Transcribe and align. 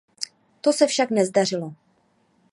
To 0.61 0.73
se 0.73 0.87
však 0.87 1.09
nezdařilo. 1.11 1.73